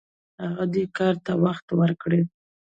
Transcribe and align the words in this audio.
هغه 0.43 0.65
دې 0.73 0.83
کار 0.97 1.15
ته 1.25 1.33
وخت 1.43 1.67
ورکړ. 1.79 2.11